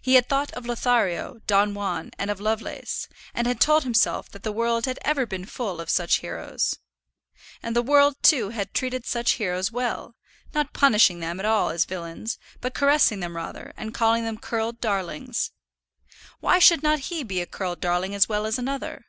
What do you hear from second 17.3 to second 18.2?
a curled darling